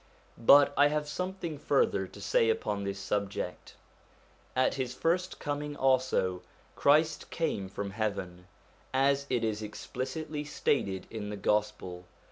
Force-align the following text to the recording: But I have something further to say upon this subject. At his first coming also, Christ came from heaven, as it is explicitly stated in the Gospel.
But 0.39 0.73
I 0.75 0.87
have 0.87 1.07
something 1.07 1.59
further 1.59 2.07
to 2.07 2.19
say 2.19 2.49
upon 2.49 2.83
this 2.83 2.97
subject. 2.97 3.75
At 4.55 4.73
his 4.73 4.95
first 4.95 5.37
coming 5.39 5.75
also, 5.75 6.41
Christ 6.75 7.29
came 7.29 7.69
from 7.69 7.91
heaven, 7.91 8.47
as 8.95 9.27
it 9.29 9.43
is 9.43 9.61
explicitly 9.61 10.43
stated 10.43 11.05
in 11.11 11.29
the 11.29 11.37
Gospel. 11.37 12.05